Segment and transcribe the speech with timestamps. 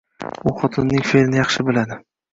[0.51, 2.03] U xotinining fe`lini yaxshi biladi